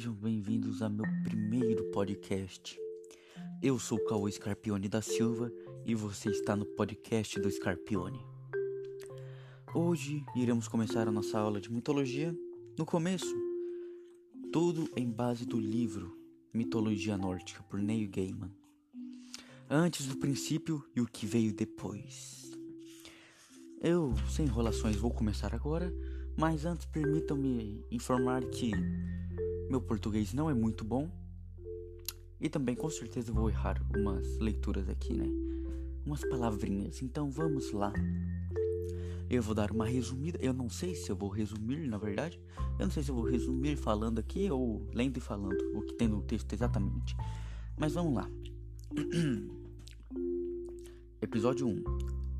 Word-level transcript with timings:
Sejam 0.00 0.14
bem-vindos 0.14 0.80
ao 0.80 0.88
meu 0.88 1.04
primeiro 1.22 1.84
podcast. 1.90 2.80
Eu 3.62 3.78
sou 3.78 3.98
o 3.98 4.04
Cauê 4.06 4.32
Scarpione 4.32 4.88
da 4.88 5.02
Silva 5.02 5.52
e 5.84 5.94
você 5.94 6.30
está 6.30 6.56
no 6.56 6.64
podcast 6.64 7.38
do 7.38 7.50
Scarpione. 7.50 8.18
Hoje 9.74 10.24
iremos 10.34 10.68
começar 10.68 11.06
a 11.06 11.12
nossa 11.12 11.38
aula 11.38 11.60
de 11.60 11.70
mitologia. 11.70 12.34
No 12.78 12.86
começo, 12.86 13.30
tudo 14.50 14.88
em 14.96 15.06
base 15.06 15.44
do 15.44 15.60
livro 15.60 16.16
Mitologia 16.50 17.18
Nórdica 17.18 17.62
por 17.64 17.78
Neil 17.78 18.08
Gaiman. 18.08 18.50
Antes 19.68 20.06
do 20.06 20.16
princípio 20.16 20.82
e 20.96 21.02
o 21.02 21.06
que 21.06 21.26
veio 21.26 21.52
depois. 21.52 22.50
Eu, 23.82 24.14
sem 24.30 24.46
enrolações, 24.46 24.96
vou 24.96 25.10
começar 25.10 25.54
agora, 25.54 25.92
mas 26.38 26.64
antes 26.64 26.86
permitam-me 26.86 27.84
informar 27.90 28.42
que 28.46 28.72
meu 29.70 29.80
português 29.80 30.34
não 30.34 30.50
é 30.50 30.54
muito 30.54 30.84
bom. 30.84 31.08
E 32.40 32.48
também 32.48 32.74
com 32.74 32.90
certeza 32.90 33.32
vou 33.32 33.48
errar 33.48 33.80
umas 33.96 34.36
leituras 34.38 34.88
aqui, 34.88 35.14
né? 35.14 35.28
Umas 36.04 36.28
palavrinhas. 36.28 37.00
Então 37.00 37.30
vamos 37.30 37.70
lá. 37.70 37.92
Eu 39.28 39.40
vou 39.40 39.54
dar 39.54 39.70
uma 39.70 39.86
resumida. 39.86 40.40
Eu 40.42 40.52
não 40.52 40.68
sei 40.68 40.96
se 40.96 41.08
eu 41.08 41.14
vou 41.14 41.28
resumir, 41.28 41.86
na 41.86 41.98
verdade. 41.98 42.40
Eu 42.80 42.86
não 42.86 42.90
sei 42.90 43.04
se 43.04 43.10
eu 43.10 43.14
vou 43.14 43.24
resumir 43.24 43.76
falando 43.76 44.18
aqui 44.18 44.50
ou 44.50 44.84
lendo 44.92 45.18
e 45.18 45.20
falando 45.20 45.60
o 45.72 45.82
que 45.82 45.94
tem 45.94 46.08
no 46.08 46.20
texto 46.20 46.52
exatamente. 46.52 47.16
Mas 47.78 47.92
vamos 47.92 48.14
lá. 48.14 48.28
Episódio 51.22 51.68
1 51.68 51.84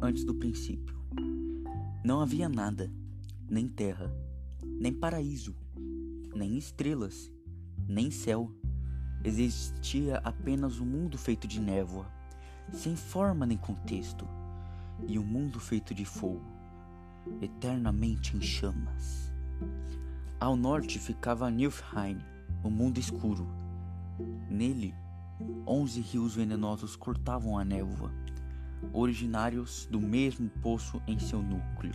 Antes 0.00 0.24
do 0.24 0.34
princípio. 0.34 0.98
Não 2.04 2.20
havia 2.20 2.48
nada, 2.48 2.90
nem 3.48 3.68
terra, 3.68 4.12
nem 4.64 4.92
paraíso, 4.92 5.54
nem 6.34 6.56
estrelas, 6.56 7.32
nem 7.88 8.10
céu. 8.10 8.50
Existia 9.22 10.18
apenas 10.18 10.80
um 10.80 10.86
mundo 10.86 11.18
feito 11.18 11.46
de 11.46 11.60
névoa, 11.60 12.06
sem 12.72 12.96
forma 12.96 13.44
nem 13.44 13.58
contexto, 13.58 14.26
e 15.06 15.18
um 15.18 15.24
mundo 15.24 15.60
feito 15.60 15.94
de 15.94 16.04
fogo, 16.04 16.44
eternamente 17.40 18.36
em 18.36 18.40
chamas. 18.40 19.32
Ao 20.38 20.56
norte 20.56 20.98
ficava 20.98 21.50
Nilfheim, 21.50 22.18
o 22.64 22.70
mundo 22.70 22.98
escuro. 22.98 23.46
Nele, 24.48 24.94
onze 25.66 26.00
rios 26.00 26.34
venenosos 26.34 26.96
cortavam 26.96 27.58
a 27.58 27.64
névoa, 27.64 28.10
originários 28.92 29.86
do 29.90 30.00
mesmo 30.00 30.48
poço 30.62 31.02
em 31.06 31.18
seu 31.18 31.42
núcleo. 31.42 31.92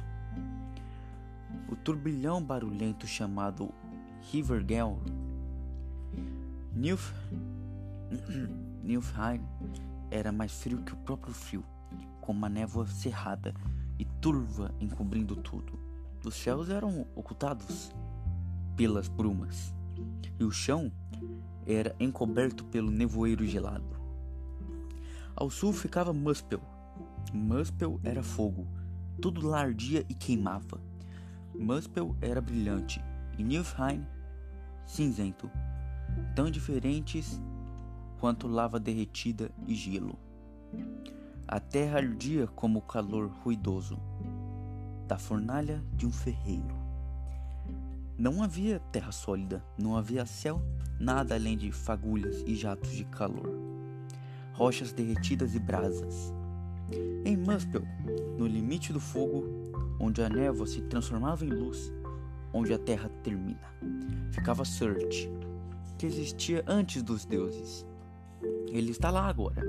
O 1.69 1.75
turbilhão 1.75 2.43
barulhento 2.43 3.07
chamado 3.07 3.73
Rivergale. 4.31 4.97
Nilf... 6.73 7.13
Nilfheim 8.83 9.41
era 10.11 10.31
mais 10.31 10.51
frio 10.51 10.81
que 10.83 10.93
o 10.93 10.97
próprio 10.97 11.33
frio, 11.33 11.63
com 12.21 12.31
uma 12.31 12.49
névoa 12.49 12.87
cerrada 12.87 13.53
e 13.99 14.05
turva 14.05 14.73
encobrindo 14.79 15.35
tudo. 15.35 15.79
Os 16.23 16.35
céus 16.35 16.69
eram 16.69 17.05
ocultados 17.15 17.91
pelas 18.75 19.07
brumas 19.07 19.73
e 20.39 20.43
o 20.43 20.51
chão 20.51 20.91
era 21.65 21.95
encoberto 21.99 22.65
pelo 22.65 22.91
nevoeiro 22.91 23.45
gelado. 23.45 23.95
Ao 25.35 25.49
sul 25.49 25.71
ficava 25.71 26.13
Muspel. 26.13 26.61
Muspel 27.33 27.99
era 28.03 28.23
fogo, 28.23 28.67
tudo 29.21 29.47
lardia 29.47 30.05
e 30.09 30.13
queimava. 30.13 30.79
Muspel 31.53 32.15
era 32.21 32.41
brilhante 32.41 33.01
e 33.37 33.43
Nilfheim 33.43 34.05
cinzento, 34.85 35.49
tão 36.35 36.49
diferentes 36.49 37.41
quanto 38.19 38.47
lava 38.47 38.79
derretida 38.79 39.51
e 39.67 39.75
gelo. 39.75 40.17
A 41.47 41.59
terra 41.59 41.97
ardia 41.97 42.47
como 42.47 42.79
o 42.79 42.81
calor 42.81 43.27
ruidoso 43.43 43.99
da 45.07 45.17
fornalha 45.17 45.83
de 45.93 46.05
um 46.05 46.11
ferreiro. 46.11 46.75
Não 48.17 48.41
havia 48.41 48.79
terra 48.91 49.11
sólida, 49.11 49.63
não 49.77 49.97
havia 49.97 50.25
céu, 50.25 50.61
nada 50.99 51.35
além 51.35 51.57
de 51.57 51.71
fagulhas 51.71 52.43
e 52.47 52.55
jatos 52.55 52.91
de 52.91 53.03
calor, 53.05 53.49
rochas 54.53 54.93
derretidas 54.93 55.53
e 55.53 55.59
brasas. 55.59 56.33
Em 57.25 57.35
Muspel, 57.35 57.83
no 58.37 58.47
limite 58.47 58.93
do 58.93 58.99
fogo, 58.99 59.43
onde 59.99 60.21
a 60.21 60.29
névoa 60.29 60.65
se 60.65 60.81
transformava 60.83 61.45
em 61.45 61.49
luz, 61.49 61.91
onde 62.55 62.73
a 62.73 62.79
terra 62.79 63.09
termina. 63.21 63.59
Ficava 64.31 64.63
Surt, 64.63 65.27
que 65.97 66.05
existia 66.05 66.63
antes 66.65 67.03
dos 67.03 67.25
deuses. 67.25 67.85
Ele 68.69 68.91
está 68.91 69.11
lá 69.11 69.27
agora. 69.27 69.61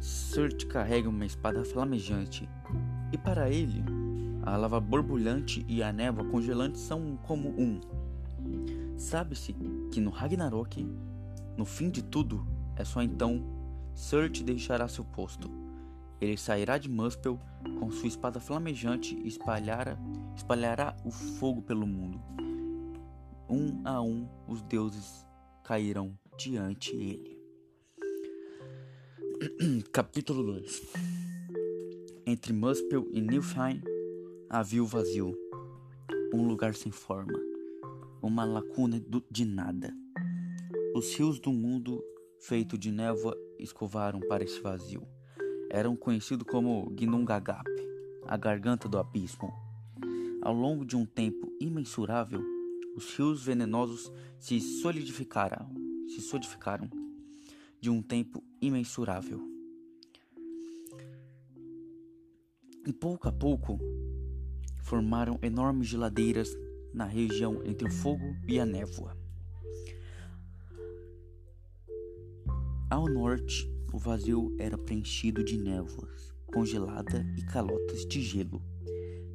Surt 0.00 0.66
carrega 0.66 1.08
uma 1.08 1.24
espada 1.24 1.64
flamejante, 1.64 2.48
e 3.12 3.16
para 3.16 3.48
ele, 3.48 3.84
a 4.42 4.56
lava 4.56 4.80
borbulhante 4.80 5.64
e 5.68 5.80
a 5.80 5.92
névoa 5.92 6.24
congelante 6.24 6.78
são 6.78 7.16
como 7.22 7.50
um. 7.50 7.80
Sabe-se 8.96 9.54
que 9.92 10.00
no 10.00 10.10
Ragnarok, 10.10 10.84
no 11.56 11.64
fim 11.64 11.88
de 11.88 12.02
tudo, 12.02 12.44
é 12.74 12.84
só 12.84 13.00
então 13.00 13.44
Surt 13.94 14.42
deixará 14.42 14.88
seu 14.88 15.04
posto. 15.04 15.48
Ele 16.20 16.36
sairá 16.36 16.78
de 16.78 16.88
Muspel 16.88 17.38
com 17.78 17.92
sua 17.92 18.08
espada 18.08 18.40
flamejante 18.40 19.14
e 19.14 19.28
espalhará, 19.28 19.96
espalhará 20.38 20.96
o 21.04 21.10
fogo 21.10 21.60
pelo 21.60 21.86
mundo. 21.86 22.18
Um 23.50 23.82
a 23.84 24.00
um 24.00 24.26
os 24.46 24.62
deuses 24.62 25.26
cairão 25.64 26.16
diante 26.38 26.96
dele. 26.96 27.36
Capítulo 29.92 30.42
2 30.44 30.82
Entre 32.24 32.52
Muspel 32.52 33.06
e 33.10 33.20
Nilfheim 33.20 33.82
havia 34.48 34.82
o 34.82 34.86
vazio, 34.86 35.36
um 36.32 36.46
lugar 36.46 36.74
sem 36.74 36.92
forma, 36.92 37.38
uma 38.22 38.44
lacuna 38.44 39.02
de 39.30 39.44
nada. 39.44 39.92
Os 40.94 41.14
rios 41.14 41.40
do 41.40 41.52
mundo, 41.52 42.02
feito 42.40 42.78
de 42.78 42.92
névoa, 42.92 43.36
escovaram 43.58 44.20
para 44.20 44.44
esse 44.44 44.60
vazio 44.60 45.06
eram 45.70 45.94
conhecidos 45.94 46.46
como 46.48 46.88
Gnungagap, 46.90 47.68
a 48.26 48.36
garganta 48.38 48.88
do 48.88 48.98
abismo. 48.98 49.67
Ao 50.48 50.54
longo 50.54 50.82
de 50.82 50.96
um 50.96 51.04
tempo 51.04 51.52
imensurável, 51.60 52.42
os 52.96 53.14
rios 53.14 53.44
venenosos 53.44 54.10
se 54.38 54.58
solidificaram, 54.80 55.68
se 56.06 56.22
solidificaram 56.22 56.88
de 57.78 57.90
um 57.90 58.00
tempo 58.00 58.42
imensurável. 58.58 59.42
E 62.86 62.90
pouco 62.94 63.28
a 63.28 63.32
pouco 63.32 63.78
formaram 64.80 65.38
enormes 65.42 65.86
geladeiras 65.86 66.48
na 66.94 67.04
região 67.04 67.62
entre 67.66 67.86
o 67.86 67.92
fogo 67.92 68.34
e 68.48 68.58
a 68.58 68.64
névoa. 68.64 69.14
Ao 72.88 73.04
norte, 73.06 73.70
o 73.92 73.98
vazio 73.98 74.56
era 74.58 74.78
preenchido 74.78 75.44
de 75.44 75.58
névoas, 75.58 76.34
congelada 76.46 77.22
e 77.36 77.42
calotas 77.42 78.06
de 78.06 78.22
gelo. 78.22 78.62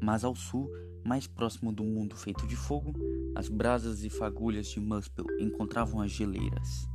Mas 0.02 0.24
ao 0.24 0.36
sul, 0.36 0.68
mais 1.04 1.28
próximo 1.28 1.72
do 1.72 1.84
mundo 1.84 2.16
feito 2.16 2.48
de 2.48 2.56
fogo, 2.56 2.94
as 3.36 3.50
brasas 3.50 4.04
e 4.04 4.10
fagulhas 4.10 4.68
de 4.68 4.80
Muspel 4.80 5.26
encontravam 5.40 6.02
as 6.02 6.12
geleiras. 6.12 6.88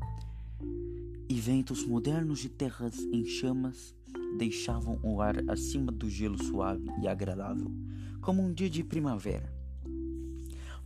E 1.28 1.34
ventos 1.34 1.84
modernos 1.86 2.38
de 2.38 2.48
terras 2.48 2.98
em 3.12 3.24
chamas 3.24 3.94
deixavam 4.38 4.98
o 5.02 5.20
ar 5.20 5.36
acima 5.50 5.92
do 5.92 6.08
gelo 6.08 6.42
suave 6.42 6.88
e 7.02 7.08
agradável, 7.08 7.70
como 8.20 8.42
um 8.42 8.52
dia 8.52 8.70
de 8.70 8.82
primavera. 8.82 9.52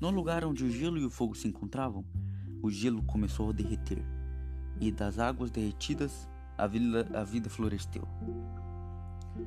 No 0.00 0.11
lugar 0.11 0.44
onde 0.44 0.64
o 0.64 0.70
gelo 0.70 0.99
e 0.99 1.05
o 1.05 1.11
fogo 1.11 1.35
se 1.35 1.46
encontravam, 1.46 2.05
o 2.61 2.70
gelo 2.70 3.02
começou 3.05 3.50
a 3.50 3.52
derreter, 3.52 4.05
e 4.81 4.91
das 4.91 5.19
águas 5.19 5.50
derretidas 5.50 6.29
a 6.58 6.67
vida, 6.67 7.08
a 7.14 7.25
vida 7.25 7.49
floresceu. 7.49 8.06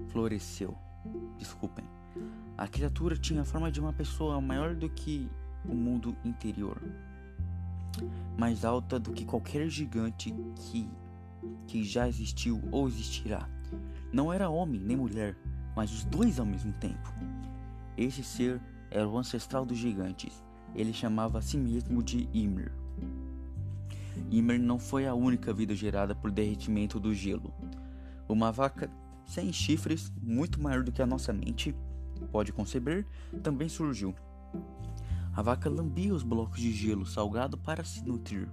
Floresceu. 0.08 0.76
Desculpem. 1.38 1.86
A 2.58 2.68
criatura 2.68 3.18
tinha 3.18 3.42
a 3.42 3.46
forma 3.46 3.72
de 3.72 3.80
uma 3.80 3.94
pessoa 3.94 4.40
maior 4.40 4.76
do 4.76 4.90
que 4.90 5.30
o 5.68 5.74
mundo 5.74 6.16
interior, 6.24 6.82
mais 8.38 8.64
alta 8.64 9.00
do 9.00 9.12
que 9.12 9.26
qualquer 9.26 9.68
gigante 9.70 10.34
que, 10.56 10.90
que 11.68 11.84
já 11.84 12.08
existiu 12.08 12.62
ou 12.72 12.88
existirá. 12.88 13.50
Não 14.12 14.32
era 14.32 14.50
homem 14.50 14.80
nem 14.80 14.96
mulher, 14.96 15.36
mas 15.76 15.92
os 15.92 16.06
dois 16.06 16.40
ao 16.40 16.46
mesmo 16.46 16.72
tempo. 16.74 17.14
Esse 17.98 18.24
ser 18.24 18.62
era 18.90 19.08
o 19.08 19.18
ancestral 19.18 19.66
dos 19.66 19.78
gigantes. 19.78 20.44
Ele 20.74 20.94
chamava 20.94 21.40
a 21.40 21.42
si 21.42 21.58
mesmo 21.58 22.02
de 22.02 22.30
Ymir. 22.34 22.72
Ymer 24.32 24.60
não 24.60 24.80
foi 24.80 25.06
a 25.08 25.14
única 25.14 25.54
vida 25.54 25.76
gerada 25.76 26.16
por 26.16 26.32
derretimento 26.32 27.00
do 27.00 27.14
gelo. 27.14 27.54
Uma 28.28 28.52
vaca 28.52 28.90
sem 29.26 29.52
chifres, 29.52 30.12
muito 30.22 30.62
maior 30.62 30.84
do 30.84 30.92
que 30.92 31.02
a 31.02 31.06
nossa 31.06 31.34
mente 31.34 31.76
pode 32.32 32.52
conceber, 32.52 33.06
também 33.44 33.70
surgiu. 33.70 34.14
A 35.36 35.42
vaca 35.42 35.70
lambia 35.70 36.14
os 36.14 36.24
blocos 36.24 36.60
de 36.60 36.72
gelo 36.72 37.06
salgado 37.06 37.58
para 37.58 37.84
se 37.84 38.04
nutrir, 38.06 38.48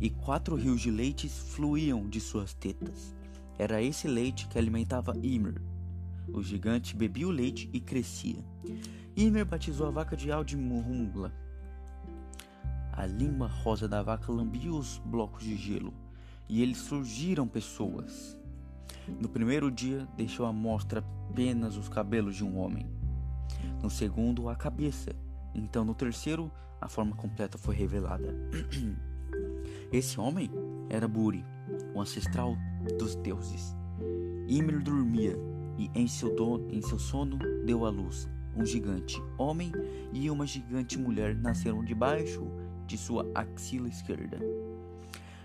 e 0.00 0.08
quatro 0.08 0.56
rios 0.56 0.80
de 0.80 0.90
leite 0.90 1.28
fluíam 1.28 2.08
de 2.08 2.20
suas 2.20 2.54
tetas. 2.54 3.14
Era 3.58 3.82
esse 3.82 4.08
leite 4.08 4.48
que 4.48 4.58
alimentava 4.58 5.14
Ymer. 5.22 5.60
O 6.32 6.42
gigante 6.42 6.96
bebia 6.96 7.28
o 7.28 7.30
leite 7.30 7.68
e 7.72 7.80
crescia. 7.80 8.42
Ymer 9.14 9.44
batizou 9.44 9.86
a 9.86 9.90
vaca 9.90 10.16
de 10.16 10.32
Aldimungla. 10.32 11.30
A 12.92 13.04
língua 13.04 13.46
rosa 13.46 13.86
da 13.86 14.02
vaca 14.02 14.32
lambia 14.32 14.72
os 14.72 14.98
blocos 15.04 15.44
de 15.44 15.56
gelo, 15.56 15.92
e 16.48 16.62
eles 16.62 16.78
surgiram 16.78 17.46
pessoas. 17.46 18.39
No 19.20 19.28
primeiro 19.28 19.70
dia, 19.70 20.06
deixou 20.16 20.46
à 20.46 20.52
mostra 20.52 21.04
apenas 21.30 21.76
os 21.76 21.88
cabelos 21.88 22.36
de 22.36 22.44
um 22.44 22.58
homem. 22.58 22.86
No 23.82 23.90
segundo, 23.90 24.48
a 24.48 24.56
cabeça. 24.56 25.14
Então, 25.54 25.84
no 25.84 25.94
terceiro, 25.94 26.50
a 26.80 26.88
forma 26.88 27.14
completa 27.14 27.58
foi 27.58 27.74
revelada. 27.74 28.34
Esse 29.92 30.20
homem 30.20 30.50
era 30.88 31.08
Buri, 31.08 31.44
o 31.94 32.00
ancestral 32.00 32.56
dos 32.98 33.14
deuses. 33.16 33.76
Ymir 34.48 34.82
dormia 34.82 35.36
e 35.78 35.90
em 35.94 36.06
seu, 36.06 36.34
do, 36.34 36.66
em 36.70 36.82
seu 36.82 36.98
sono 36.98 37.38
deu 37.64 37.84
à 37.84 37.90
luz. 37.90 38.28
Um 38.56 38.64
gigante 38.64 39.22
homem 39.38 39.72
e 40.12 40.28
uma 40.28 40.46
gigante 40.46 40.98
mulher 40.98 41.36
nasceram 41.36 41.84
debaixo 41.84 42.46
de 42.86 42.98
sua 42.98 43.30
axila 43.34 43.88
esquerda. 43.88 44.38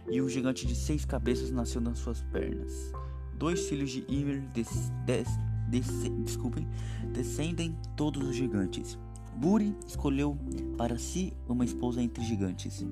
E 0.09 0.21
um 0.21 0.30
gigante 0.30 0.65
de 0.65 0.75
seis 0.75 1.06
cabeças 1.06 1.51
nasceu 1.51 1.81
nas 1.81 2.00
suas 2.00 2.21
pernas. 2.24 2.91
Dois 3.37 3.67
filhos 3.67 3.91
de 3.91 4.05
Ymir 4.09 4.41
des, 4.53 4.69
des, 5.05 5.27
des, 5.67 5.85
desculpem, 6.23 6.67
descendem 7.13 7.75
todos 7.95 8.27
os 8.27 8.35
gigantes. 8.35 8.97
Buri 9.35 9.75
escolheu 9.85 10.37
para 10.77 10.97
si 10.97 11.33
uma 11.47 11.65
esposa 11.65 12.01
entre 12.01 12.23
gigantes, 12.23 12.85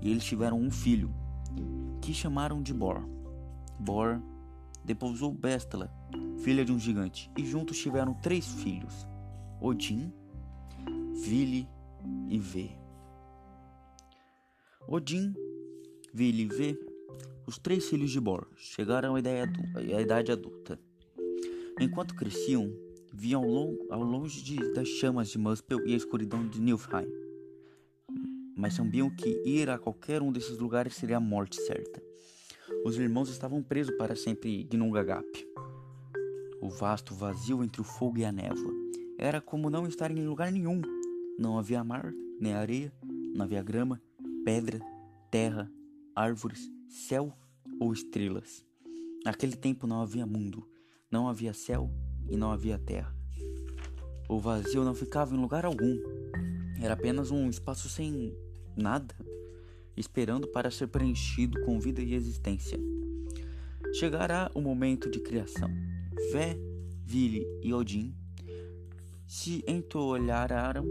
e 0.00 0.10
eles 0.10 0.24
tiveram 0.24 0.60
um 0.60 0.70
filho, 0.70 1.12
que 2.00 2.14
chamaram 2.14 2.62
de 2.62 2.72
Bor. 2.72 3.02
Bor 3.78 4.22
deposou 4.84 5.32
Bestala, 5.32 5.92
filha 6.42 6.64
de 6.64 6.72
um 6.72 6.78
gigante, 6.78 7.30
e 7.36 7.44
juntos 7.44 7.78
tiveram 7.78 8.14
três 8.14 8.46
filhos: 8.46 9.06
Odin, 9.60 10.12
Vili 11.24 11.68
e 12.28 12.38
Vê. 12.38 12.70
Odin, 14.86 15.34
Vili 16.14 16.44
e 16.44 16.48
Vê, 16.48 16.91
os 17.46 17.58
três 17.58 17.88
filhos 17.88 18.10
de 18.10 18.20
Bor, 18.20 18.46
chegaram 18.56 19.14
à, 19.14 20.00
idade 20.00 20.32
adulta. 20.32 20.78
Enquanto 21.80 22.14
cresciam, 22.14 22.72
viam 23.12 23.42
ao, 23.42 23.74
ao 23.90 24.02
longe 24.02 24.42
de, 24.42 24.56
das 24.72 24.88
chamas 24.88 25.28
de 25.28 25.38
Muspel 25.38 25.86
e 25.86 25.94
a 25.94 25.96
escuridão 25.96 26.46
de 26.46 26.60
Nilfheim. 26.60 27.08
Mas 28.56 28.74
sabiam 28.74 29.10
que 29.10 29.42
ir 29.44 29.70
a 29.70 29.78
qualquer 29.78 30.22
um 30.22 30.30
desses 30.30 30.58
lugares 30.58 30.94
seria 30.94 31.16
a 31.16 31.20
morte 31.20 31.56
certa. 31.62 32.02
Os 32.84 32.96
irmãos 32.98 33.28
estavam 33.28 33.62
presos 33.62 33.96
para 33.96 34.14
sempre 34.14 34.62
em 34.62 34.66
Gnungagap. 34.66 35.26
O 36.60 36.68
vasto 36.68 37.14
vazio 37.14 37.64
entre 37.64 37.80
o 37.80 37.84
fogo 37.84 38.18
e 38.18 38.24
a 38.24 38.32
névoa. 38.32 38.72
Era 39.18 39.40
como 39.40 39.70
não 39.70 39.86
estar 39.86 40.10
em 40.10 40.26
lugar 40.26 40.52
nenhum. 40.52 40.80
Não 41.38 41.58
havia 41.58 41.82
mar, 41.82 42.12
nem 42.40 42.54
areia, 42.54 42.92
não 43.34 43.44
havia 43.44 43.62
grama, 43.62 44.00
pedra, 44.44 44.80
terra, 45.30 45.70
árvores, 46.14 46.70
céu 46.92 47.32
ou 47.80 47.90
estrelas. 47.90 48.62
Naquele 49.24 49.56
tempo 49.56 49.86
não 49.86 50.02
havia 50.02 50.26
mundo, 50.26 50.68
não 51.10 51.26
havia 51.26 51.54
céu 51.54 51.90
e 52.28 52.36
não 52.36 52.52
havia 52.52 52.78
terra. 52.78 53.16
O 54.28 54.38
vazio 54.38 54.84
não 54.84 54.94
ficava 54.94 55.34
em 55.34 55.38
lugar 55.38 55.64
algum. 55.64 55.98
Era 56.80 56.92
apenas 56.92 57.30
um 57.30 57.48
espaço 57.48 57.88
sem 57.88 58.36
nada, 58.76 59.14
esperando 59.96 60.46
para 60.48 60.70
ser 60.70 60.88
preenchido 60.88 61.62
com 61.62 61.80
vida 61.80 62.02
e 62.02 62.14
existência. 62.14 62.78
Chegará 63.94 64.50
o 64.54 64.60
momento 64.60 65.10
de 65.10 65.20
criação. 65.20 65.70
Vé, 66.30 66.58
Vili 67.04 67.46
e 67.62 67.72
Odin 67.72 68.14
se 69.26 69.64
entreolharam, 69.66 70.84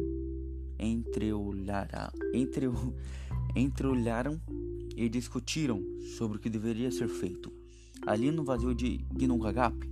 entreolharam, 0.80 2.12
entre, 2.34 2.66
entreolharam 3.56 4.42
e 4.96 5.10
discutiram 5.10 5.84
sobre 6.18 6.38
o 6.38 6.40
que 6.40 6.50
deveria 6.50 6.92
ser 6.92 7.08
feito. 7.08 7.52
Ali 8.06 8.32
no 8.32 8.44
vazio 8.44 8.74
de 8.74 9.06
Ginnungagap, 9.18 9.92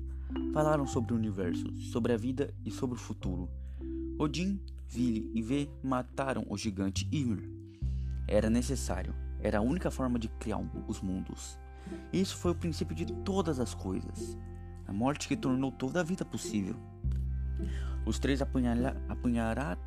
Falaram 0.54 0.86
sobre 0.86 1.14
o 1.14 1.16
universo, 1.16 1.66
sobre 1.78 2.14
a 2.14 2.18
vida 2.18 2.54
e 2.64 2.70
sobre 2.70 2.96
o 2.96 3.00
futuro. 3.00 3.50
Odin, 4.18 4.60
Vili 4.88 5.30
e 5.34 5.42
V 5.42 5.70
mataram 5.84 6.46
o 6.48 6.58
gigante 6.58 7.08
Ymir. 7.12 7.50
Era 8.28 8.50
necessário, 8.50 9.16
era 9.42 9.58
a 9.58 9.62
única 9.62 9.90
forma 9.90 10.20
de 10.20 10.28
criar 10.28 10.60
os 10.88 11.02
mundos. 11.02 11.58
Isso 12.14 12.38
foi 12.38 12.52
o 12.52 12.56
princípio 12.56 12.96
de 12.96 13.06
todas 13.24 13.60
as 13.60 13.74
coisas, 13.74 14.38
a 14.88 14.94
morte 14.94 15.28
que 15.28 15.36
tornou 15.36 15.72
toda 15.72 16.00
a 16.00 16.04
vida 16.04 16.24
possível. 16.24 16.76
Os 18.06 18.20
três 18.20 18.42
apunhala, 18.42 18.96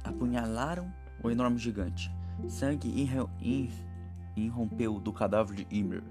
apunhalaram 0.03 0.93
o 1.23 1.31
enorme 1.31 1.59
gigante. 1.59 2.11
Sangue 2.49 2.89
irrompeu 4.37 5.01
do 5.01 5.13
cadáver 5.13 5.55
de 5.55 5.67
Ymir 5.71 6.03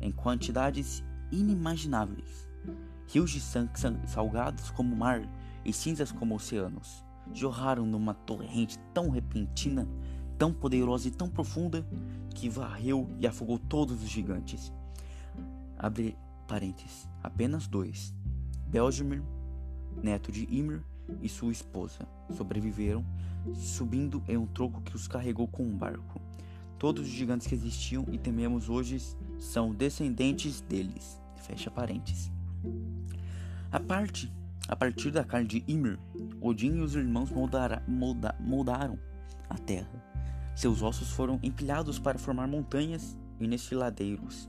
em 0.00 0.10
quantidades 0.12 1.02
inimagináveis. 1.30 2.48
Rios 3.08 3.30
de 3.30 3.40
sangue 3.40 3.78
salgados 4.06 4.70
como 4.70 4.94
o 4.94 4.98
mar 4.98 5.28
e 5.64 5.72
cinzas 5.72 6.12
como 6.12 6.34
oceanos 6.34 7.04
jorraram 7.32 7.84
numa 7.84 8.14
torrente 8.14 8.78
tão 8.94 9.10
repentina, 9.10 9.88
tão 10.38 10.52
poderosa 10.52 11.08
e 11.08 11.10
tão 11.10 11.28
profunda 11.28 11.86
que 12.34 12.48
varreu 12.48 13.08
e 13.18 13.26
afogou 13.26 13.58
todos 13.58 14.02
os 14.02 14.08
gigantes. 14.08 14.72
Abre 15.78 16.16
parênteses, 16.46 17.08
apenas 17.22 17.66
dois. 17.66 18.14
Belgemir, 18.68 19.22
neto 20.02 20.30
de 20.30 20.44
Ymir, 20.50 20.82
e 21.20 21.28
sua 21.28 21.52
esposa 21.52 22.06
sobreviveram, 22.30 23.04
subindo 23.54 24.22
em 24.26 24.36
um 24.36 24.46
troco 24.46 24.80
que 24.80 24.96
os 24.96 25.06
carregou 25.06 25.46
com 25.46 25.62
um 25.62 25.76
barco. 25.76 26.20
Todos 26.78 27.06
os 27.06 27.12
gigantes 27.12 27.46
que 27.46 27.54
existiam 27.54 28.04
e 28.12 28.18
tememos 28.18 28.68
hoje 28.68 28.98
são 29.38 29.72
descendentes 29.72 30.60
deles. 30.60 31.20
Fecha 31.36 31.70
parênteses. 31.70 32.30
A 33.72 33.80
parte, 33.80 34.32
a 34.68 34.76
partir 34.76 35.10
da 35.10 35.24
carne 35.24 35.48
de 35.48 35.64
Ymir, 35.66 35.98
Odin 36.40 36.76
e 36.76 36.80
os 36.80 36.94
irmãos 36.94 37.30
moldara, 37.30 37.82
molda, 37.88 38.34
moldaram 38.38 38.98
a 39.48 39.56
terra. 39.56 40.04
Seus 40.54 40.82
ossos 40.82 41.10
foram 41.10 41.38
empilhados 41.42 41.98
para 41.98 42.18
formar 42.18 42.46
montanhas 42.46 43.16
e 43.40 43.46
desfiladeiros. 43.46 44.48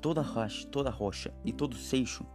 Toda 0.00 0.20
rocha, 0.20 0.66
toda 0.66 0.90
rocha 0.90 1.32
e 1.44 1.52
todo 1.52 1.76
seixo, 1.76 2.26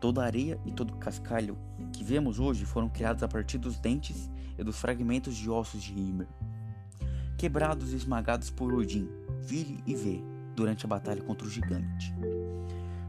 toda 0.00 0.24
areia 0.24 0.58
e 0.64 0.70
todo 0.70 0.96
cascalho 0.96 1.58
que 1.92 2.04
vemos 2.04 2.38
hoje 2.38 2.64
foram 2.64 2.88
criados 2.88 3.22
a 3.22 3.28
partir 3.28 3.58
dos 3.58 3.78
dentes 3.78 4.30
e 4.56 4.62
dos 4.62 4.78
fragmentos 4.78 5.36
de 5.36 5.50
ossos 5.50 5.82
de 5.82 5.92
Ymir, 5.92 6.28
quebrados 7.42 7.92
e 7.92 7.96
esmagados 7.96 8.50
por 8.50 8.72
Odin, 8.72 9.08
Vili 9.40 9.82
e 9.84 9.96
Vê 9.96 10.22
durante 10.54 10.86
a 10.86 10.88
batalha 10.88 11.20
contra 11.24 11.44
o 11.44 11.50
gigante. 11.50 12.14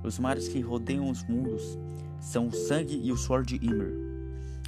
Os 0.03 0.17
mares 0.17 0.47
que 0.47 0.59
rodeiam 0.59 1.07
os 1.07 1.23
muros 1.25 1.77
são 2.19 2.47
o 2.47 2.51
sangue 2.51 2.99
e 2.99 3.11
o 3.11 3.15
suor 3.15 3.43
de 3.43 3.57
Ymir. 3.57 3.93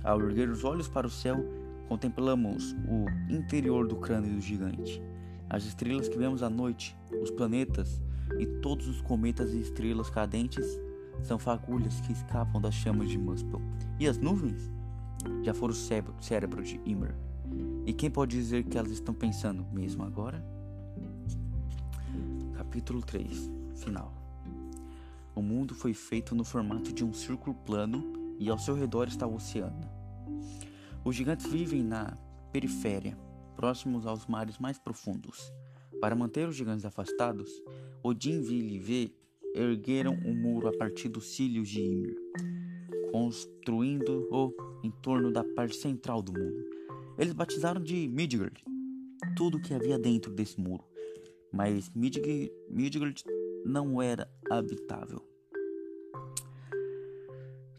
Ao 0.03 0.22
erguer 0.22 0.50
os 0.50 0.63
olhos 0.63 0.88
para 0.88 1.07
o 1.07 1.10
céu, 1.10 1.43
contemplamos 1.89 2.74
o 2.88 3.07
interior 3.27 3.88
do 3.88 3.95
crânio 3.95 4.36
do 4.36 4.39
gigante. 4.39 5.01
As 5.50 5.65
estrelas 5.65 6.07
que 6.07 6.17
vemos 6.19 6.43
à 6.43 6.50
noite, 6.50 6.95
os 7.19 7.31
planetas 7.31 8.00
e 8.38 8.45
todos 8.45 8.88
os 8.88 9.01
cometas 9.01 9.51
e 9.51 9.62
estrelas 9.62 10.12
cadentes 10.12 10.79
são 11.24 11.39
fagulhas 11.39 12.00
que 12.01 12.13
escapam 12.13 12.62
das 12.62 12.75
chamas 12.75 13.10
de 13.10 13.17
Muspel. 13.17 13.60
E 14.00 14.07
as 14.07 14.19
nuvens? 14.19 14.72
Já 15.41 15.55
foram 15.55 15.74
o 15.74 16.24
cérebro 16.24 16.62
de 16.62 16.79
Ymir. 16.86 17.15
E 17.86 17.94
quem 17.94 18.10
pode 18.10 18.36
dizer 18.36 18.63
que 18.63 18.77
elas 18.77 18.92
estão 18.92 19.13
pensando 19.13 19.65
mesmo 19.72 20.04
agora? 20.04 20.44
Capítulo 22.58 23.01
3 23.01 23.51
Final 23.75 24.25
o 25.36 25.42
mundo 25.42 25.75
foi 25.75 25.94
feito 25.94 26.34
no 26.34 26.46
formato 26.46 26.94
de 26.94 27.04
um 27.04 27.13
círculo 27.13 27.54
plano 27.54 28.36
e 28.39 28.50
ao 28.50 28.58
seu 28.58 28.74
redor 28.74 29.10
está 29.10 29.27
o 29.27 29.36
oceano. 29.36 29.86
Os 31.04 31.13
gigantes 31.13 31.46
vivem 31.46 31.84
na 31.84 32.18
periferia, 32.54 33.18
próximos 33.54 34.08
aos 34.08 34.25
mares 34.27 34.58
mais 34.58 34.80
profundos. 34.80 35.51
Para 36.00 36.15
manter 36.15 36.48
os 36.48 36.56
gigantes 36.56 36.86
afastados, 36.86 37.51
Odin, 38.01 38.42
e 38.42 38.80
V 38.80 39.13
ergueram 39.54 40.13
um 40.25 40.34
muro 40.34 40.70
a 40.70 40.77
partir 40.77 41.10
dos 41.10 41.36
cílios 41.36 41.68
de 41.68 41.82
Ymir, 41.82 42.15
construindo-o 43.12 44.54
em 44.84 44.92
torno 44.92 45.34
da 45.34 45.44
parte 45.44 45.75
central 45.75 46.22
do 46.22 46.32
mundo. 46.32 46.75
Eles 47.17 47.34
batizaram 47.34 47.81
de 47.81 48.07
Midgard 48.07 48.63
tudo 49.36 49.57
o 49.57 49.62
que 49.62 49.74
havia 49.74 49.98
dentro 49.98 50.31
desse 50.31 50.60
muro, 50.60 50.84
mas 51.51 51.89
Midgard, 51.95 52.51
Midgard 52.69 53.24
não 53.65 54.01
era 54.01 54.29
habitável. 54.50 55.22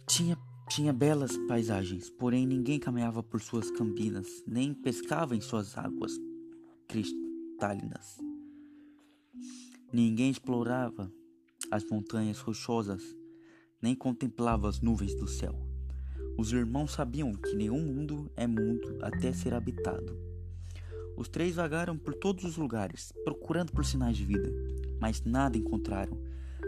Tinha 0.06 0.36
Tinha 0.68 0.92
belas 0.92 1.36
paisagens, 1.46 2.10
porém 2.10 2.44
ninguém 2.46 2.80
caminhava 2.80 3.22
por 3.22 3.40
suas 3.40 3.70
campinas, 3.70 4.26
nem 4.46 4.74
pescava 4.74 5.36
em 5.36 5.40
suas 5.40 5.78
águas 5.78 6.12
cristalinas. 6.88 8.18
Ninguém 9.92 10.30
explorava 10.30 11.10
as 11.70 11.84
montanhas 11.84 12.40
rochosas, 12.40 13.02
nem 13.80 13.94
contemplava 13.94 14.68
as 14.68 14.80
nuvens 14.80 15.14
do 15.14 15.28
céu. 15.28 15.65
Os 16.38 16.52
irmãos 16.52 16.92
sabiam 16.92 17.32
que 17.32 17.56
nenhum 17.56 17.80
mundo 17.80 18.30
é 18.36 18.46
mundo 18.46 18.98
até 19.00 19.32
ser 19.32 19.54
habitado. 19.54 20.14
Os 21.16 21.28
três 21.28 21.54
vagaram 21.54 21.96
por 21.96 22.14
todos 22.14 22.44
os 22.44 22.58
lugares, 22.58 23.10
procurando 23.24 23.72
por 23.72 23.86
sinais 23.86 24.18
de 24.18 24.24
vida, 24.26 24.52
mas 25.00 25.22
nada 25.24 25.56
encontraram. 25.56 26.20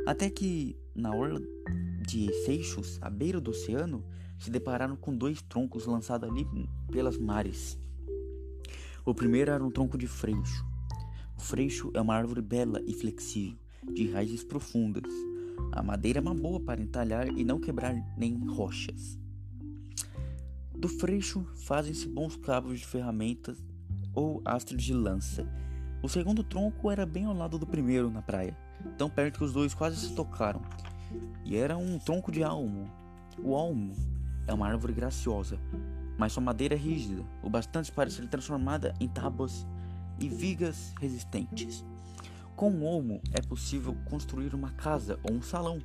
Até 0.07 0.31
que, 0.31 0.75
na 0.95 1.15
orla 1.15 1.43
de 2.01 2.33
Seixos, 2.45 2.99
à 3.03 3.11
beira 3.11 3.43
do 3.43 3.51
oceano, 3.51 4.03
se 4.39 4.51
depararam 4.51 4.97
com 4.97 5.15
dois 5.15 5.43
troncos 5.43 5.85
lançados 5.85 6.31
ali 6.31 6.47
pelas 6.91 7.19
mares. 7.19 7.79
O 9.05 9.15
primeiro 9.15 9.51
era 9.51 9.63
um 9.63 9.71
tronco 9.71 9.99
de 9.99 10.07
freixo. 10.07 10.65
O 11.37 11.43
freixo 11.43 11.91
é 11.93 12.01
uma 12.01 12.15
árvore 12.15 12.41
bela 12.41 12.83
e 12.87 12.95
flexível, 12.95 13.59
de 13.93 14.11
raízes 14.11 14.45
profundas. 14.45 15.13
A 15.73 15.83
madeira 15.83 16.21
é 16.21 16.23
uma 16.23 16.35
boa 16.35 16.59
para 16.59 16.81
entalhar 16.81 17.29
e 17.29 17.45
não 17.45 17.61
quebrar 17.61 17.95
nem 18.17 18.35
rochas. 18.47 19.19
Do 20.79 20.87
freixo 20.87 21.45
fazem-se 21.57 22.07
bons 22.07 22.37
cabos 22.37 22.79
de 22.79 22.87
ferramentas 22.87 23.59
ou 24.15 24.41
astros 24.45 24.81
de 24.81 24.95
lança. 24.95 25.45
O 26.01 26.09
segundo 26.09 26.45
tronco 26.45 26.89
era 26.89 27.05
bem 27.05 27.25
ao 27.25 27.35
lado 27.35 27.59
do 27.59 27.67
primeiro 27.67 28.09
na 28.13 28.23
praia, 28.23 28.57
tão 28.97 29.11
perto 29.11 29.39
que 29.39 29.45
os 29.45 29.53
dois 29.53 29.75
quase 29.75 29.97
se 29.97 30.15
tocaram. 30.15 30.63
E 31.45 31.57
era 31.57 31.77
um 31.77 31.99
tronco 31.99 32.31
de 32.31 32.45
almo. 32.45 32.89
O 33.43 33.57
almo 33.57 33.93
é 34.47 34.55
uma 34.55 34.69
árvore 34.69 34.93
graciosa, 34.93 35.59
mas 36.17 36.33
sua 36.33 36.45
madeira 36.45 36.77
é 36.77 36.79
rígida, 36.79 37.25
o 37.43 37.51
bastante 37.51 37.91
para 37.91 38.09
ser 38.09 38.29
transformada 38.29 38.95
em 39.01 39.09
tábuas 39.09 39.67
e 40.21 40.29
vigas 40.29 40.95
resistentes. 41.01 41.85
Com 42.55 42.71
o 42.71 42.85
olmo 42.85 43.21
é 43.33 43.43
possível 43.43 43.97
construir 44.09 44.55
uma 44.55 44.71
casa 44.71 45.19
ou 45.25 45.35
um 45.35 45.43
salão. 45.43 45.81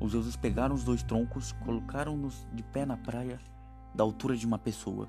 Os 0.00 0.12
deuses 0.12 0.36
pegaram 0.36 0.74
os 0.74 0.84
dois 0.84 1.02
troncos, 1.02 1.52
colocaram-nos 1.52 2.46
de 2.54 2.62
pé 2.62 2.86
na 2.86 2.96
praia, 2.96 3.38
da 3.94 4.04
altura 4.04 4.36
de 4.36 4.46
uma 4.46 4.58
pessoa. 4.58 5.08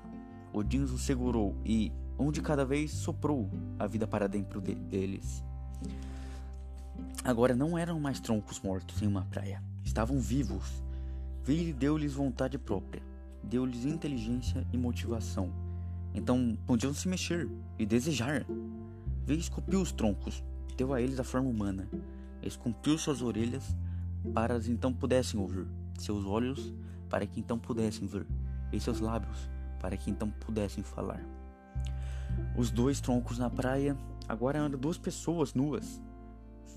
Odin 0.52 0.82
os 0.82 1.02
segurou 1.02 1.56
e, 1.64 1.92
um 2.18 2.30
de 2.30 2.42
cada 2.42 2.64
vez, 2.64 2.90
soprou 2.90 3.50
a 3.78 3.86
vida 3.86 4.06
para 4.06 4.28
dentro 4.28 4.60
de 4.60 4.74
deles. 4.74 5.42
Agora 7.24 7.54
não 7.54 7.78
eram 7.78 7.98
mais 8.00 8.20
troncos 8.20 8.60
mortos 8.60 9.00
em 9.00 9.06
uma 9.06 9.24
praia, 9.24 9.62
estavam 9.84 10.18
vivos. 10.18 10.82
Vili 11.44 11.72
deu-lhes 11.72 12.14
vontade 12.14 12.58
própria, 12.58 13.02
deu-lhes 13.42 13.84
inteligência 13.84 14.66
e 14.72 14.78
motivação. 14.78 15.52
Então 16.14 16.56
podiam 16.66 16.92
se 16.92 17.08
mexer 17.08 17.48
e 17.78 17.86
desejar. 17.86 18.44
Vili 19.24 19.40
esculpiu 19.40 19.80
os 19.80 19.92
troncos, 19.92 20.44
deu 20.76 20.92
a 20.92 21.00
eles 21.00 21.18
a 21.18 21.24
forma 21.24 21.48
humana, 21.48 21.88
esculpiu 22.42 22.98
suas 22.98 23.22
orelhas 23.22 23.74
para 24.34 24.58
que 24.60 24.70
então 24.70 24.92
pudessem 24.92 25.40
ouvir, 25.40 25.66
seus 25.98 26.24
olhos 26.24 26.72
para 27.08 27.26
que 27.26 27.38
então 27.40 27.58
pudessem 27.58 28.06
ver, 28.06 28.26
e 28.72 28.80
seus 28.80 29.00
lábios 29.00 29.50
para 29.80 29.96
que 29.96 30.10
então 30.10 30.30
pudessem 30.30 30.82
falar. 30.82 31.20
Os 32.56 32.70
dois 32.70 33.00
troncos 33.00 33.38
na 33.38 33.50
praia 33.50 33.96
agora 34.28 34.58
eram 34.58 34.70
duas 34.70 34.96
pessoas 34.96 35.52
nuas. 35.52 36.00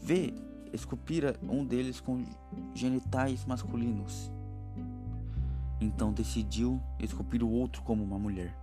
Vê, 0.01 0.33
esculpira 0.73 1.35
um 1.41 1.63
deles 1.63 2.01
com 2.01 2.25
genitais 2.73 3.45
masculinos. 3.45 4.31
Então 5.79 6.11
decidiu 6.11 6.81
esculpir 6.99 7.43
o 7.43 7.49
outro 7.49 7.81
como 7.83 8.03
uma 8.03 8.17
mulher. 8.17 8.55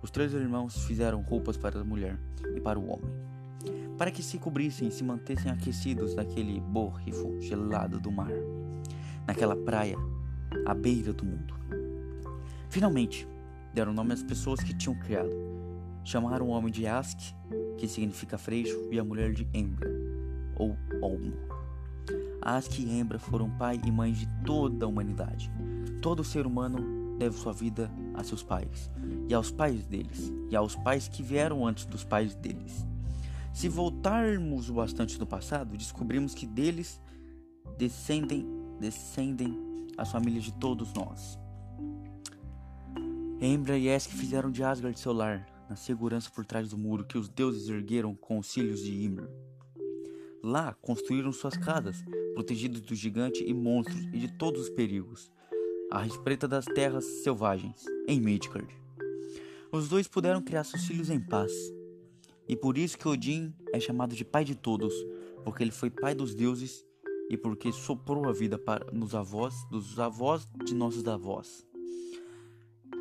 Os 0.00 0.10
três 0.10 0.32
irmãos 0.32 0.84
fizeram 0.84 1.20
roupas 1.22 1.56
para 1.56 1.80
a 1.80 1.84
mulher 1.84 2.18
e 2.56 2.60
para 2.60 2.78
o 2.78 2.88
homem, 2.88 3.10
para 3.96 4.10
que 4.10 4.22
se 4.22 4.38
cobrissem 4.38 4.88
e 4.88 4.92
se 4.92 5.04
mantessem 5.04 5.50
aquecidos 5.50 6.14
naquele 6.14 6.60
borrifo 6.60 7.40
gelado 7.40 8.00
do 8.00 8.10
mar, 8.10 8.32
naquela 9.26 9.56
praia 9.56 9.96
à 10.66 10.74
beira 10.74 11.12
do 11.12 11.24
mundo. 11.24 11.54
Finalmente, 12.72 13.28
deram 13.74 13.92
nome 13.92 14.14
às 14.14 14.22
pessoas 14.22 14.58
que 14.60 14.72
tinham 14.72 14.98
criado. 14.98 15.28
Chamaram 16.02 16.46
o 16.46 16.52
homem 16.52 16.72
de 16.72 16.86
Ask, 16.86 17.18
que 17.76 17.86
significa 17.86 18.38
freixo, 18.38 18.88
e 18.90 18.98
a 18.98 19.04
mulher 19.04 19.34
de 19.34 19.46
Embra, 19.52 19.90
ou 20.56 20.74
Olmo. 21.02 21.34
Ask 22.40 22.78
e 22.78 22.98
Embra 22.98 23.18
foram 23.18 23.50
pai 23.58 23.78
e 23.84 23.92
mãe 23.92 24.14
de 24.14 24.26
toda 24.42 24.86
a 24.86 24.88
humanidade. 24.88 25.52
Todo 26.00 26.24
ser 26.24 26.46
humano 26.46 27.18
deve 27.18 27.36
sua 27.36 27.52
vida 27.52 27.90
a 28.14 28.24
seus 28.24 28.42
pais, 28.42 28.90
e 29.28 29.34
aos 29.34 29.50
pais 29.50 29.84
deles, 29.84 30.32
e 30.48 30.56
aos 30.56 30.74
pais 30.74 31.08
que 31.08 31.22
vieram 31.22 31.66
antes 31.66 31.84
dos 31.84 32.04
pais 32.04 32.34
deles. 32.34 32.88
Se 33.52 33.68
voltarmos 33.68 34.70
o 34.70 34.72
bastante 34.72 35.20
no 35.20 35.26
passado, 35.26 35.76
descobrimos 35.76 36.34
que 36.34 36.46
deles 36.46 36.98
descendem, 37.76 38.46
descendem 38.80 39.58
as 39.98 40.10
famílias 40.10 40.44
de 40.44 40.54
todos 40.54 40.94
nós. 40.94 41.41
Embra 43.44 43.76
e 43.76 43.88
Esk 43.88 44.12
fizeram 44.12 44.52
de 44.52 44.62
Asgard 44.62 44.96
seu 45.00 45.12
lar, 45.12 45.44
na 45.68 45.74
segurança 45.74 46.30
por 46.30 46.46
trás 46.46 46.68
do 46.68 46.78
muro 46.78 47.04
que 47.04 47.18
os 47.18 47.28
deuses 47.28 47.68
ergueram 47.68 48.14
com 48.14 48.38
os 48.38 48.46
cílios 48.46 48.84
de 48.84 48.92
Ymir. 48.92 49.28
Lá 50.40 50.74
construíram 50.74 51.32
suas 51.32 51.56
casas, 51.56 52.04
protegidos 52.34 52.80
do 52.82 52.94
gigante 52.94 53.42
e 53.44 53.52
monstros 53.52 54.00
e 54.12 54.18
de 54.20 54.28
todos 54.38 54.60
os 54.62 54.70
perigos, 54.70 55.28
à 55.90 56.06
espreita 56.06 56.46
das 56.46 56.66
terras 56.66 57.04
selvagens, 57.24 57.84
em 58.06 58.20
Midgard. 58.20 58.72
Os 59.72 59.88
dois 59.88 60.06
puderam 60.06 60.40
criar 60.40 60.62
seus 60.62 60.86
filhos 60.86 61.10
em 61.10 61.18
paz, 61.18 61.52
e 62.46 62.54
por 62.54 62.78
isso 62.78 62.96
que 62.96 63.08
Odin 63.08 63.52
é 63.72 63.80
chamado 63.80 64.14
de 64.14 64.24
pai 64.24 64.44
de 64.44 64.54
todos, 64.54 64.94
porque 65.42 65.64
ele 65.64 65.72
foi 65.72 65.90
pai 65.90 66.14
dos 66.14 66.32
deuses 66.32 66.86
e 67.28 67.36
porque 67.36 67.72
soprou 67.72 68.28
a 68.28 68.32
vida 68.32 68.56
para 68.56 68.86
nos 68.92 69.16
avós 69.16 69.64
dos 69.68 69.98
avós 69.98 70.46
de 70.64 70.76
nossos 70.76 71.04
avós. 71.08 71.66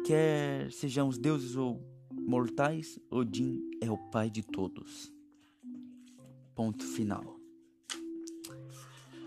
Quer 0.03 0.71
sejamos 0.71 1.19
deuses 1.19 1.55
ou 1.55 1.79
mortais, 2.11 2.99
Odin 3.09 3.61
é 3.81 3.91
o 3.91 3.97
pai 4.09 4.31
de 4.31 4.41
todos. 4.41 5.13
Ponto 6.55 6.83
final. 6.83 7.39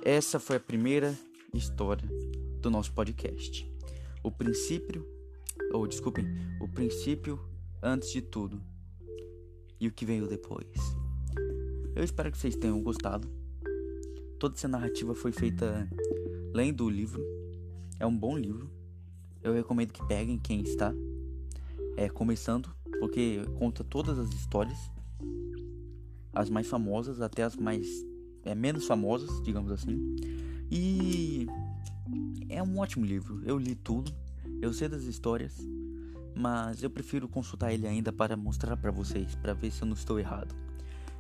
Essa 0.05 0.41
foi 0.41 0.57
a 0.57 0.61
primeira 0.61 1.17
história 1.55 2.09
do 2.61 2.71
nosso 2.71 2.93
podcast. 2.93 3.71
O 4.23 4.33
princípio, 4.33 5.07
ou 5.73 5.87
desculpem, 5.87 6.27
o 6.61 6.67
princípio 6.67 7.39
antes 7.81 8.11
de 8.11 8.21
tudo 8.21 8.61
e 9.79 9.87
o 9.87 9.93
que 9.93 10.05
veio 10.05 10.27
depois. 10.27 10.67
Eu 11.95 12.03
espero 12.03 12.33
que 12.33 12.39
vocês 12.39 12.57
tenham 12.57 12.83
gostado. 12.83 13.29
Toda 14.41 14.57
essa 14.57 14.67
narrativa 14.67 15.15
foi 15.15 15.31
feita 15.31 15.89
lendo 16.53 16.85
o 16.85 16.91
livro. 16.91 17.25
É 18.01 18.07
um 18.07 18.17
bom 18.17 18.37
livro 18.37 18.69
eu 19.45 19.53
recomendo 19.53 19.93
que 19.93 20.05
peguem 20.07 20.39
quem 20.39 20.63
está 20.63 20.93
é, 21.99 22.09
começando, 22.09 22.75
porque 22.99 23.43
conta 23.59 23.85
todas 23.85 24.19
as 24.19 24.31
histórias, 24.31 24.79
as 26.33 26.49
mais 26.49 26.67
famosas 26.67 27.21
até 27.21 27.43
as 27.43 27.55
mais 27.55 27.87
é, 28.43 28.55
menos 28.55 28.87
famosas, 28.87 29.43
digamos 29.43 29.71
assim. 29.71 30.17
E 30.71 31.47
é 32.49 32.63
um 32.63 32.79
ótimo 32.79 33.05
livro. 33.05 33.43
Eu 33.45 33.59
li 33.59 33.75
tudo, 33.75 34.11
eu 34.63 34.73
sei 34.73 34.89
das 34.89 35.03
histórias, 35.03 35.59
mas 36.35 36.83
eu 36.83 36.89
prefiro 36.89 37.29
consultar 37.29 37.73
ele 37.73 37.87
ainda 37.87 38.11
para 38.11 38.39
mostrar 38.39 38.79
para 38.79 38.91
vocês, 38.91 39.35
para 39.37 39.53
ver 39.53 39.71
se 39.71 39.83
eu 39.83 39.87
não 39.87 39.95
estou 39.95 40.19
errado. 40.19 40.55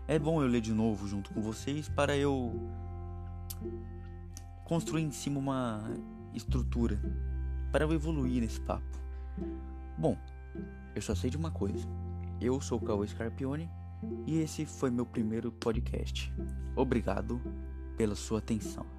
É 0.08 0.18
bom 0.18 0.42
eu 0.42 0.48
ler 0.48 0.62
de 0.62 0.72
novo 0.72 1.06
junto 1.06 1.32
com 1.32 1.42
vocês 1.42 1.90
para 1.90 2.16
eu 2.16 2.52
construir 4.64 5.02
em 5.02 5.12
cima 5.12 5.38
uma 5.38 5.82
estrutura 6.34 6.98
para 7.74 7.82
eu 7.82 7.92
evoluir 7.92 8.40
nesse 8.40 8.60
papo. 8.60 8.86
Bom, 9.98 10.16
eu 10.94 11.02
só 11.02 11.12
sei 11.12 11.28
de 11.28 11.36
uma 11.36 11.50
coisa. 11.50 11.84
Eu 12.40 12.60
sou 12.60 12.78
o 12.78 12.80
Cauê 12.80 13.04
Scarpione 13.04 13.68
e 14.28 14.38
esse 14.38 14.64
foi 14.64 14.92
meu 14.92 15.04
primeiro 15.04 15.50
podcast. 15.50 16.32
Obrigado 16.76 17.42
pela 17.96 18.14
sua 18.14 18.38
atenção. 18.38 18.93